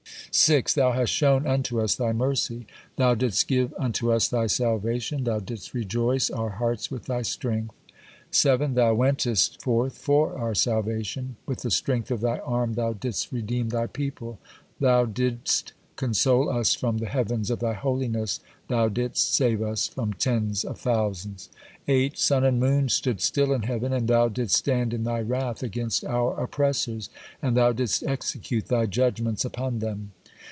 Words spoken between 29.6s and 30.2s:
them.